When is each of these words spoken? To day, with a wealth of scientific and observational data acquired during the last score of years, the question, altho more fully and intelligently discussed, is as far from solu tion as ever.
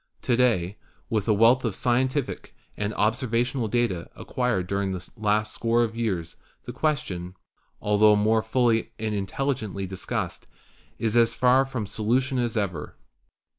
To 0.23 0.35
day, 0.35 0.77
with 1.11 1.27
a 1.27 1.33
wealth 1.35 1.63
of 1.63 1.75
scientific 1.75 2.55
and 2.75 2.91
observational 2.95 3.67
data 3.67 4.09
acquired 4.15 4.65
during 4.65 4.93
the 4.93 5.09
last 5.15 5.53
score 5.53 5.83
of 5.83 5.95
years, 5.95 6.37
the 6.63 6.73
question, 6.73 7.35
altho 7.83 8.15
more 8.15 8.41
fully 8.41 8.93
and 8.97 9.13
intelligently 9.13 9.85
discussed, 9.85 10.47
is 10.97 11.15
as 11.15 11.35
far 11.35 11.65
from 11.65 11.85
solu 11.85 12.19
tion 12.19 12.39
as 12.39 12.57
ever. 12.57 12.95